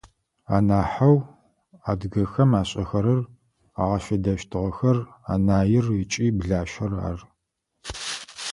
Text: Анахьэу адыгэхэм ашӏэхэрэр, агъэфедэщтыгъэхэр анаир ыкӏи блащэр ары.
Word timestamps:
Анахьэу 0.55 1.17
адыгэхэм 1.89 2.51
ашӏэхэрэр, 2.59 3.21
агъэфедэщтыгъэхэр 3.81 4.97
анаир 5.33 5.85
ыкӏи 6.01 6.27
блащэр 6.37 6.91
ары. 7.07 7.25